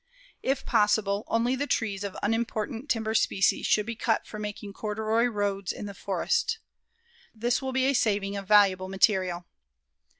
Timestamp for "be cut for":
3.85-4.39